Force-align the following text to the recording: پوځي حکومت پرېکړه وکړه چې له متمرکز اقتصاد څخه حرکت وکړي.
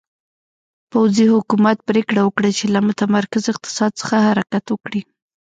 پوځي 0.91 1.25
حکومت 1.35 1.77
پرېکړه 1.89 2.21
وکړه 2.23 2.49
چې 2.57 2.65
له 2.73 2.79
متمرکز 2.87 3.43
اقتصاد 3.53 3.91
څخه 4.01 4.15
حرکت 4.27 4.65
وکړي. 4.69 5.01